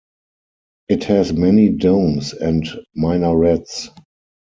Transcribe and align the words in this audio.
It 0.89 1.03
has 1.03 1.31
many 1.31 1.69
domes 1.69 2.33
and 2.33 2.67
minarets. 2.95 3.89